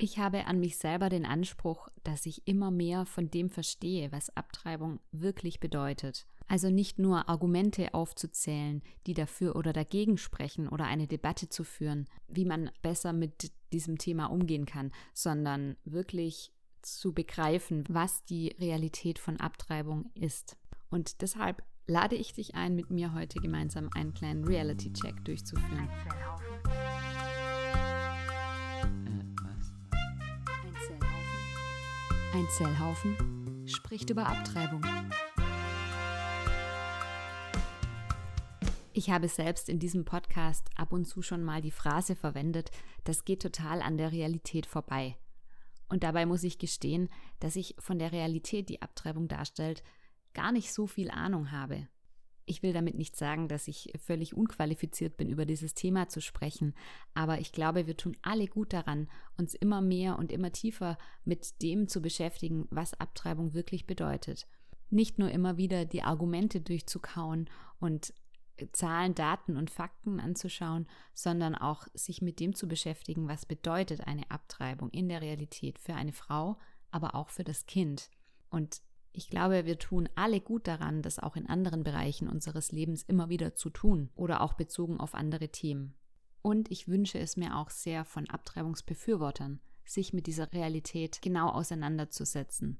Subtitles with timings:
[0.00, 4.34] Ich habe an mich selber den Anspruch, dass ich immer mehr von dem verstehe, was
[4.36, 6.24] Abtreibung wirklich bedeutet.
[6.46, 12.06] Also nicht nur Argumente aufzuzählen, die dafür oder dagegen sprechen oder eine Debatte zu führen,
[12.28, 19.18] wie man besser mit diesem Thema umgehen kann, sondern wirklich zu begreifen, was die Realität
[19.18, 20.56] von Abtreibung ist.
[20.90, 25.88] Und deshalb lade ich dich ein, mit mir heute gemeinsam einen kleinen Reality-Check durchzuführen.
[32.38, 34.80] Ein Zellhaufen spricht über Abtreibung.
[38.92, 42.70] Ich habe selbst in diesem Podcast ab und zu schon mal die Phrase verwendet,
[43.02, 45.16] das geht total an der Realität vorbei.
[45.88, 47.08] Und dabei muss ich gestehen,
[47.40, 49.82] dass ich von der Realität, die Abtreibung darstellt,
[50.32, 51.88] gar nicht so viel Ahnung habe.
[52.48, 56.74] Ich will damit nicht sagen, dass ich völlig unqualifiziert bin, über dieses Thema zu sprechen,
[57.14, 61.60] aber ich glaube, wir tun alle gut daran, uns immer mehr und immer tiefer mit
[61.62, 64.46] dem zu beschäftigen, was Abtreibung wirklich bedeutet.
[64.90, 67.50] Nicht nur immer wieder die Argumente durchzukauen
[67.80, 68.14] und
[68.72, 74.28] Zahlen, Daten und Fakten anzuschauen, sondern auch sich mit dem zu beschäftigen, was bedeutet eine
[74.30, 76.58] Abtreibung in der Realität für eine Frau,
[76.90, 78.10] aber auch für das Kind.
[78.50, 78.80] Und
[79.12, 83.28] ich glaube, wir tun alle gut daran, das auch in anderen Bereichen unseres Lebens immer
[83.28, 85.94] wieder zu tun oder auch bezogen auf andere Themen.
[86.42, 92.78] Und ich wünsche es mir auch sehr von Abtreibungsbefürwortern, sich mit dieser Realität genau auseinanderzusetzen.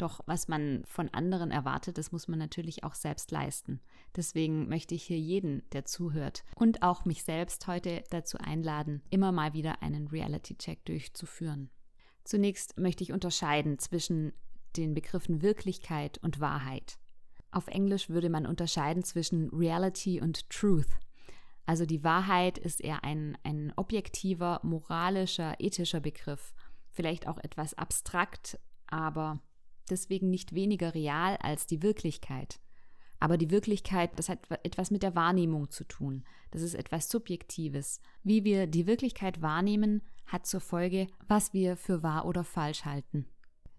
[0.00, 3.80] Doch was man von anderen erwartet, das muss man natürlich auch selbst leisten.
[4.16, 9.30] Deswegen möchte ich hier jeden, der zuhört und auch mich selbst heute dazu einladen, immer
[9.30, 11.68] mal wieder einen Reality-Check durchzuführen.
[12.24, 14.32] Zunächst möchte ich unterscheiden zwischen
[14.76, 16.98] den Begriffen Wirklichkeit und Wahrheit.
[17.50, 20.98] Auf Englisch würde man unterscheiden zwischen Reality und Truth.
[21.66, 26.54] Also die Wahrheit ist eher ein, ein objektiver, moralischer, ethischer Begriff,
[26.90, 29.40] vielleicht auch etwas abstrakt, aber
[29.88, 32.60] deswegen nicht weniger real als die Wirklichkeit.
[33.20, 36.24] Aber die Wirklichkeit, das hat etwas mit der Wahrnehmung zu tun.
[36.50, 38.00] Das ist etwas Subjektives.
[38.22, 43.26] Wie wir die Wirklichkeit wahrnehmen, hat zur Folge, was wir für wahr oder falsch halten.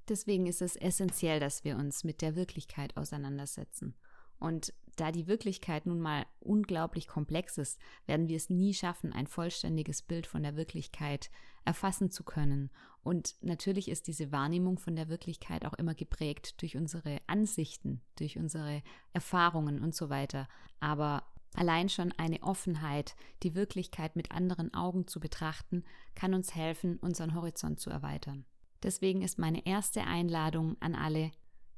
[0.10, 3.96] Deswegen ist es essentiell, dass wir uns mit der Wirklichkeit auseinandersetzen.
[4.40, 9.28] Und da die Wirklichkeit nun mal unglaublich komplex ist, werden wir es nie schaffen, ein
[9.28, 11.30] vollständiges Bild von der Wirklichkeit
[11.64, 12.72] erfassen zu können.
[13.04, 18.38] Und natürlich ist diese Wahrnehmung von der Wirklichkeit auch immer geprägt durch unsere Ansichten, durch
[18.38, 18.82] unsere
[19.14, 20.48] Erfahrungen und so weiter.
[20.80, 21.24] Aber
[21.54, 25.84] allein schon eine Offenheit, die Wirklichkeit mit anderen Augen zu betrachten,
[26.16, 28.46] kann uns helfen, unseren Horizont zu erweitern.
[28.84, 31.32] Deswegen ist meine erste Einladung an alle,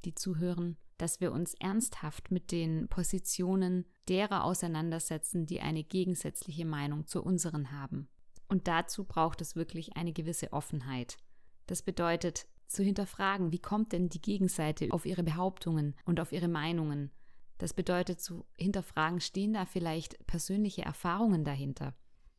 [0.06, 7.08] die zuhören, dass wir uns ernsthaft mit den Positionen derer auseinandersetzen, die eine gegensätzliche Meinung
[7.08, 8.08] zu unseren haben.
[8.47, 11.18] Und dazu braucht es wirklich eine gewisse Offenheit.
[11.66, 16.47] Das bedeutet, zu hinterfragen, wie kommt denn die Gegenseite auf ihre Behauptungen und auf ihre
[16.47, 17.12] Meinungen.
[17.58, 21.94] Das bedeutet zu hinterfragen, stehen da vielleicht persönliche Erfahrungen dahinter?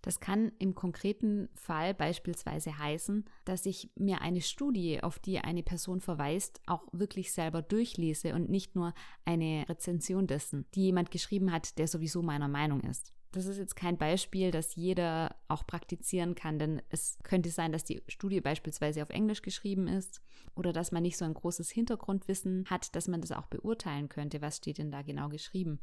[0.05, 5.63] Das kann im konkreten Fall beispielsweise heißen, dass ich mir eine Studie, auf die eine
[5.63, 8.93] Person verweist, auch wirklich selber durchlese und nicht nur
[9.25, 13.15] eine Rezension dessen, die jemand geschrieben hat, der sowieso meiner Meinung ist.
[13.33, 17.85] Das ist jetzt kein Beispiel, das jeder auch praktizieren kann, denn es könnte sein, dass
[17.85, 20.21] die Studie beispielsweise auf Englisch geschrieben ist
[20.55, 24.43] oder dass man nicht so ein großes Hintergrundwissen hat, dass man das auch beurteilen könnte,
[24.43, 25.81] was steht denn da genau geschrieben.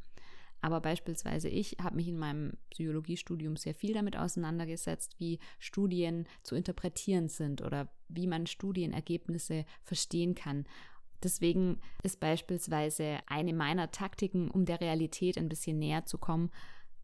[0.62, 6.54] Aber beispielsweise ich habe mich in meinem Psychologiestudium sehr viel damit auseinandergesetzt, wie Studien zu
[6.54, 10.64] interpretieren sind oder wie man Studienergebnisse verstehen kann.
[11.22, 16.50] Deswegen ist beispielsweise eine meiner Taktiken, um der Realität ein bisschen näher zu kommen,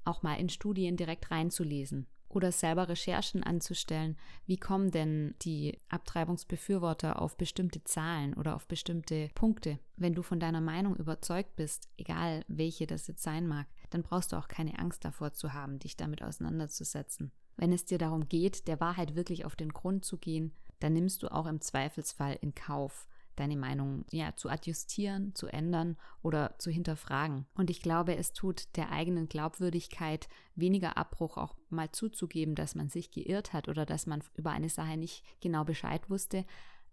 [0.04, 4.16] auch mal in Studien direkt reinzulesen oder selber Recherchen anzustellen,
[4.47, 9.78] wie kommen denn die Abtreibungsbefürworter auf bestimmte Zahlen oder auf bestimmte Punkte.
[9.97, 14.33] Wenn du von deiner Meinung überzeugt bist, egal welche das jetzt sein mag, dann brauchst
[14.33, 17.33] du auch keine Angst davor zu haben, dich damit auseinanderzusetzen.
[17.56, 21.23] Wenn es dir darum geht, der Wahrheit wirklich auf den Grund zu gehen, dann nimmst
[21.23, 23.08] du auch im Zweifelsfall in Kauf,
[23.38, 27.46] deine Meinung ja zu adjustieren, zu ändern oder zu hinterfragen.
[27.55, 32.88] Und ich glaube, es tut der eigenen Glaubwürdigkeit weniger Abbruch, auch mal zuzugeben, dass man
[32.88, 36.44] sich geirrt hat oder dass man über eine Sache nicht genau Bescheid wusste,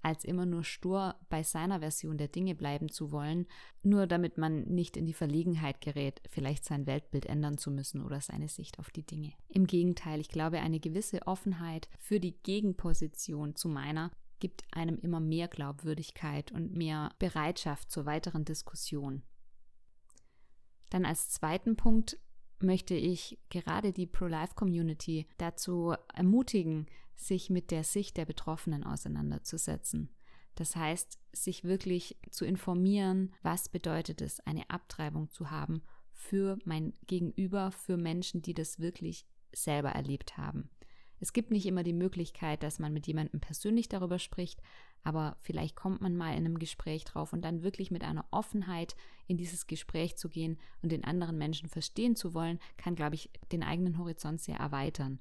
[0.06, 3.47] als immer nur stur bei seiner Version der Dinge bleiben zu wollen,
[3.81, 8.21] nur damit man nicht in die Verlegenheit gerät, vielleicht sein Weltbild ändern zu müssen oder
[8.21, 9.33] seine Sicht auf die Dinge.
[9.50, 15.19] Im Gegenteil, ich glaube, eine gewisse Offenheit für die Gegenposition zu meiner gibt einem immer
[15.19, 19.23] mehr Glaubwürdigkeit und mehr Bereitschaft zur weiteren Diskussion.
[20.89, 22.19] Dann als zweiten Punkt
[22.59, 30.09] möchte ich gerade die Pro-Life-Community dazu ermutigen, sich mit der Sicht der Betroffenen auseinanderzusetzen.
[30.55, 36.93] Das heißt, sich wirklich zu informieren, was bedeutet es, eine Abtreibung zu haben für mein
[37.07, 40.69] Gegenüber, für Menschen, die das wirklich selber erlebt haben.
[41.19, 44.62] Es gibt nicht immer die Möglichkeit, dass man mit jemandem persönlich darüber spricht,
[45.03, 48.95] aber vielleicht kommt man mal in einem Gespräch drauf und dann wirklich mit einer Offenheit
[49.27, 53.29] in dieses Gespräch zu gehen und den anderen Menschen verstehen zu wollen, kann, glaube ich,
[53.51, 55.19] den eigenen Horizont sehr erweitern.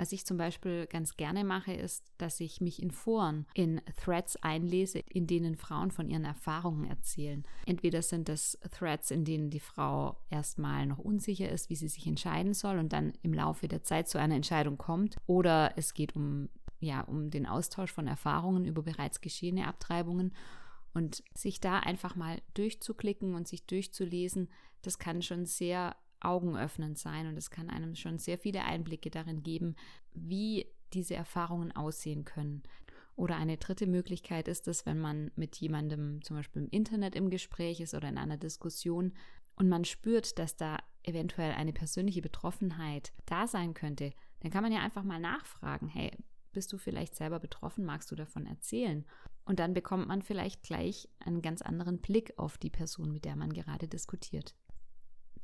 [0.00, 4.36] Was ich zum Beispiel ganz gerne mache, ist, dass ich mich in Foren, in Threads
[4.36, 7.42] einlese, in denen Frauen von ihren Erfahrungen erzählen.
[7.66, 12.06] Entweder sind das Threads, in denen die Frau erstmal noch unsicher ist, wie sie sich
[12.06, 16.16] entscheiden soll und dann im Laufe der Zeit zu einer Entscheidung kommt, oder es geht
[16.16, 16.48] um
[16.78, 20.32] ja, um den Austausch von Erfahrungen über bereits geschehene Abtreibungen
[20.94, 24.48] und sich da einfach mal durchzuklicken und sich durchzulesen,
[24.80, 29.42] das kann schon sehr augenöffnend sein und es kann einem schon sehr viele Einblicke darin
[29.42, 29.76] geben,
[30.12, 32.62] wie diese Erfahrungen aussehen können.
[33.16, 37.28] Oder eine dritte Möglichkeit ist es, wenn man mit jemandem zum Beispiel im Internet im
[37.30, 39.12] Gespräch ist oder in einer Diskussion
[39.56, 44.72] und man spürt, dass da eventuell eine persönliche Betroffenheit da sein könnte, dann kann man
[44.72, 46.10] ja einfach mal nachfragen, hey,
[46.52, 49.04] bist du vielleicht selber betroffen, magst du davon erzählen?
[49.44, 53.36] Und dann bekommt man vielleicht gleich einen ganz anderen Blick auf die Person, mit der
[53.36, 54.54] man gerade diskutiert.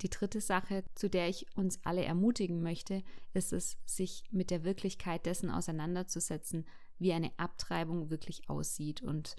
[0.03, 3.03] Die dritte Sache, zu der ich uns alle ermutigen möchte,
[3.33, 6.67] ist es, sich mit der Wirklichkeit dessen auseinanderzusetzen,
[6.99, 9.37] wie eine Abtreibung wirklich aussieht und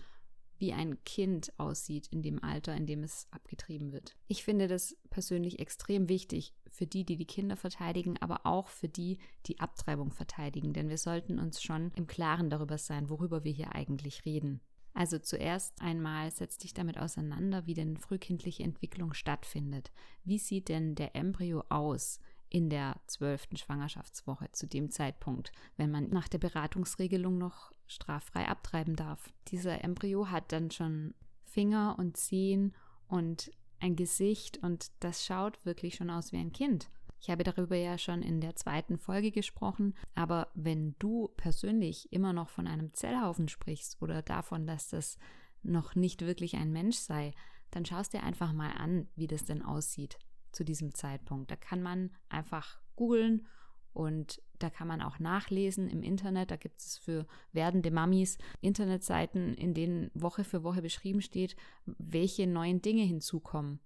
[0.59, 4.15] wie ein Kind aussieht in dem Alter, in dem es abgetrieben wird.
[4.27, 8.89] Ich finde das persönlich extrem wichtig für die, die die Kinder verteidigen, aber auch für
[8.89, 13.51] die, die Abtreibung verteidigen, denn wir sollten uns schon im Klaren darüber sein, worüber wir
[13.51, 14.61] hier eigentlich reden.
[14.97, 19.91] Also zuerst einmal setz dich damit auseinander, wie denn frühkindliche Entwicklung stattfindet.
[20.23, 26.09] Wie sieht denn der Embryo aus in der zwölften Schwangerschaftswoche zu dem Zeitpunkt, wenn man
[26.09, 29.31] nach der Beratungsregelung noch straffrei abtreiben darf?
[29.49, 32.73] Dieser Embryo hat dann schon Finger und Zehen
[33.07, 36.89] und ein Gesicht und das schaut wirklich schon aus wie ein Kind.
[37.19, 42.33] Ich habe darüber ja schon in der zweiten Folge gesprochen, aber wenn du persönlich immer
[42.33, 45.17] noch von einem Zellhaufen sprichst oder davon, dass das
[45.63, 47.31] noch nicht wirklich ein Mensch sei,
[47.71, 50.17] dann schaust dir einfach mal an, wie das denn aussieht
[50.51, 51.51] zu diesem Zeitpunkt.
[51.51, 53.47] Da kann man einfach googeln
[53.93, 56.51] und da kann man auch nachlesen im Internet.
[56.51, 61.55] Da gibt es für werdende Mamis Internetseiten, in denen Woche für Woche beschrieben steht,
[61.85, 63.79] welche neuen Dinge hinzukommen.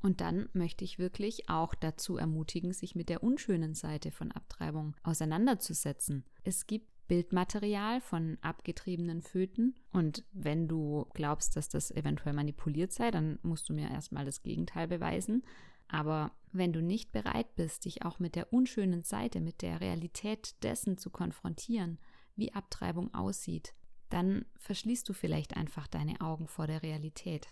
[0.00, 4.94] Und dann möchte ich wirklich auch dazu ermutigen, sich mit der unschönen Seite von Abtreibung
[5.02, 6.24] auseinanderzusetzen.
[6.44, 9.74] Es gibt Bildmaterial von abgetriebenen Föten.
[9.92, 14.42] Und wenn du glaubst, dass das eventuell manipuliert sei, dann musst du mir erstmal das
[14.42, 15.42] Gegenteil beweisen.
[15.88, 20.62] Aber wenn du nicht bereit bist, dich auch mit der unschönen Seite, mit der Realität
[20.62, 21.98] dessen zu konfrontieren,
[22.36, 23.72] wie Abtreibung aussieht,
[24.10, 27.48] dann verschließt du vielleicht einfach deine Augen vor der Realität.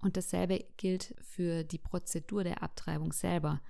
[0.00, 3.60] Und dasselbe gilt für die Prozedur der Abtreibung selber.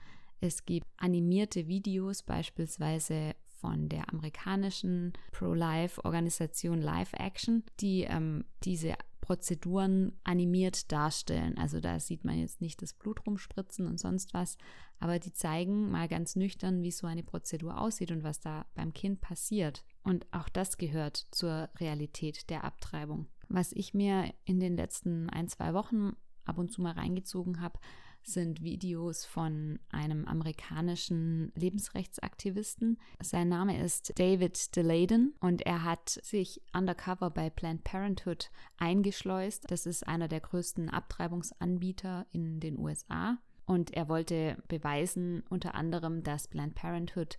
[0.40, 10.18] Es gibt animierte Videos beispielsweise von der amerikanischen Pro-Life-Organisation Live Action, die ähm, diese Prozeduren
[10.24, 11.58] animiert darstellen.
[11.58, 14.56] Also da sieht man jetzt nicht das Blut rumspritzen und sonst was,
[14.98, 18.92] aber die zeigen mal ganz nüchtern, wie so eine Prozedur aussieht und was da beim
[18.92, 19.84] Kind passiert.
[20.02, 23.26] Und auch das gehört zur Realität der Abtreibung.
[23.50, 26.12] Was ich mir in den letzten ein, zwei Wochen
[26.44, 27.80] ab und zu mal reingezogen habe,
[28.22, 32.98] sind Videos von einem amerikanischen Lebensrechtsaktivisten.
[33.20, 39.68] Sein Name ist David DeLayden und er hat sich undercover bei Planned Parenthood eingeschleust.
[39.68, 43.38] Das ist einer der größten Abtreibungsanbieter in den USA.
[43.66, 47.36] Und er wollte beweisen, unter anderem, dass Planned Parenthood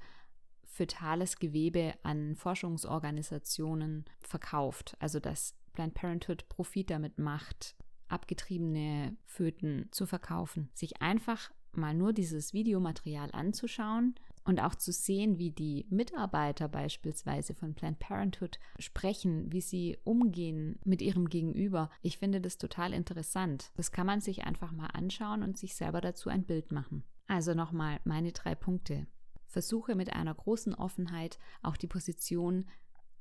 [0.64, 4.98] fötales Gewebe an Forschungsorganisationen verkauft.
[5.00, 7.76] Also dass Planned Parenthood Profit damit macht,
[8.08, 10.70] abgetriebene Föten zu verkaufen.
[10.74, 17.54] Sich einfach mal nur dieses Videomaterial anzuschauen und auch zu sehen, wie die Mitarbeiter beispielsweise
[17.54, 21.90] von Planned Parenthood sprechen, wie sie umgehen mit ihrem Gegenüber.
[22.02, 23.72] Ich finde das total interessant.
[23.76, 27.04] Das kann man sich einfach mal anschauen und sich selber dazu ein Bild machen.
[27.28, 29.08] Also nochmal meine drei Punkte.
[29.46, 32.66] Versuche mit einer großen Offenheit auch die Position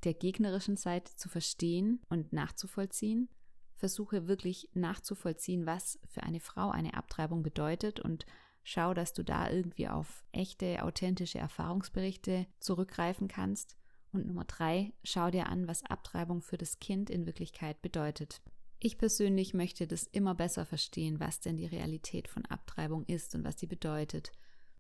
[0.05, 3.29] der gegnerischen Seite zu verstehen und nachzuvollziehen.
[3.77, 8.27] Versuche wirklich nachzuvollziehen, was für eine Frau eine Abtreibung bedeutet und
[8.63, 13.77] schau, dass du da irgendwie auf echte, authentische Erfahrungsberichte zurückgreifen kannst.
[14.13, 18.43] Und Nummer drei, schau dir an, was Abtreibung für das Kind in Wirklichkeit bedeutet.
[18.81, 23.45] Ich persönlich möchte das immer besser verstehen, was denn die Realität von Abtreibung ist und
[23.45, 24.33] was sie bedeutet.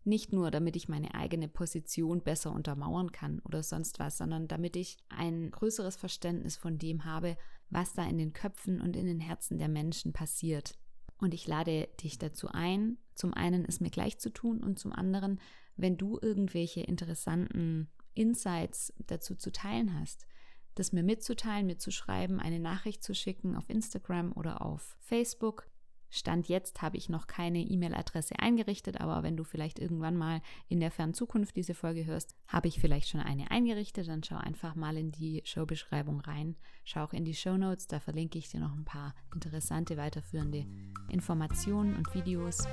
[0.04, 4.76] Nicht nur, damit ich meine eigene Position besser untermauern kann oder sonst was, sondern damit
[4.76, 7.36] ich ein größeres Verständnis von dem habe,
[7.68, 10.74] was da in den Köpfen und in den Herzen der Menschen passiert.
[11.18, 14.92] Und ich lade dich dazu ein, zum einen es mir gleich zu tun und zum
[14.92, 15.38] anderen,
[15.76, 20.26] wenn du irgendwelche interessanten Insights dazu zu teilen hast,
[20.74, 25.69] das mir mitzuteilen, mir zu schreiben, eine Nachricht zu schicken auf Instagram oder auf Facebook.
[26.10, 30.80] Stand jetzt habe ich noch keine E-Mail-Adresse eingerichtet, aber wenn du vielleicht irgendwann mal in
[30.80, 34.08] der fernen Zukunft diese Folge hörst, habe ich vielleicht schon eine eingerichtet.
[34.08, 36.56] Dann schau einfach mal in die Showbeschreibung rein.
[36.84, 40.66] Schau auch in die Show Notes, da verlinke ich dir noch ein paar interessante weiterführende
[41.08, 42.66] Informationen und Videos.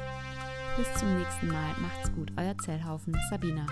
[0.77, 1.75] Bis zum nächsten Mal.
[1.79, 2.31] Macht's gut.
[2.37, 3.65] Euer Zellhaufen, Sabina.